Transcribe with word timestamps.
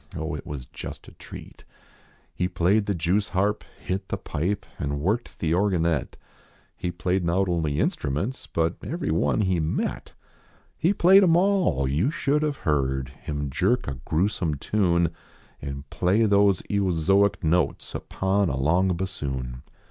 Oh, 0.15 0.33
it 0.33 0.47
was 0.47 0.65
just 0.65 1.07
a 1.07 1.11
treat, 1.11 1.63
lie 2.39 2.47
played 2.47 2.87
the 2.87 2.95
jevvsharp, 2.95 3.61
hit 3.79 4.07
the 4.09 4.17
pipe, 4.17 4.65
And 4.79 4.99
worked 4.99 5.37
the 5.37 5.51
organette; 5.53 6.15
He 6.75 6.89
played 6.89 7.23
not 7.23 7.47
only 7.47 7.79
instruments, 7.79 8.47
But 8.47 8.77
everyone 8.83 9.41
he 9.41 9.59
met. 9.59 10.13
He 10.75 10.91
played 10.91 11.21
em 11.21 11.35
all; 11.37 11.87
you 11.87 12.09
should 12.09 12.41
have 12.41 12.57
heard 12.65 13.09
Him 13.09 13.51
jerk 13.51 13.87
a 13.87 13.99
grewsome 14.03 14.55
tune 14.55 15.11
And 15.61 15.87
play 15.91 16.25
those 16.25 16.63
eozoic 16.63 17.43
notes 17.43 17.93
Upon 17.93 18.49
a 18.49 18.57
long 18.57 18.97
bassoon. 18.97 19.61